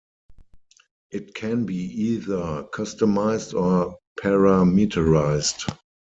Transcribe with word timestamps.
It 1.11 1.35
can 1.35 1.67
be 1.67 1.75
either 1.75 2.63
customised 2.73 3.53
or 3.53 3.99
parameterised. 4.19 5.77